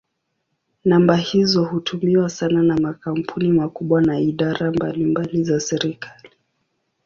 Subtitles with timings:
[0.85, 6.29] Namba hizo hutumiwa sana na makampuni makubwa na idara mbalimbali za serikali.